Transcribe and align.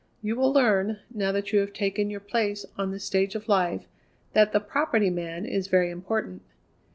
You 0.23 0.35
will 0.35 0.51
learn, 0.51 0.97
now 1.13 1.31
that 1.31 1.53
you 1.53 1.59
have 1.59 1.73
taken 1.73 2.09
your 2.09 2.21
place 2.21 2.65
on 2.75 2.89
the 2.89 2.99
stage 2.99 3.35
of 3.35 3.47
life, 3.47 3.85
that 4.33 4.51
the 4.51 4.59
Property 4.59 5.11
Man 5.11 5.45
is 5.45 5.67
very 5.67 5.91
important." 5.91 6.41